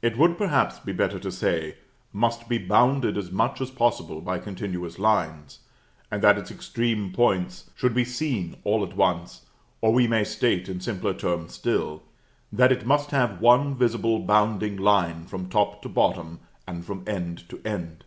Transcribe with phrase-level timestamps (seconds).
[0.00, 1.76] It would, perhaps, be better to say,
[2.10, 5.58] must be bounded as much as possible by continuous lines,
[6.10, 9.42] and that its extreme points should be seen all at once;
[9.82, 12.02] or we may state, in simpler terms still,
[12.50, 17.46] that it must have one visible bounding line from top to bottom, and from end
[17.50, 18.04] to end.